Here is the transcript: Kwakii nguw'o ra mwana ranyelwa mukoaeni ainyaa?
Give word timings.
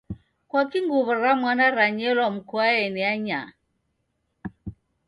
Kwakii 0.49 0.83
nguw'o 0.85 1.13
ra 1.23 1.31
mwana 1.41 1.65
ranyelwa 1.77 2.27
mukoaeni 2.35 3.01
ainyaa? 3.11 3.49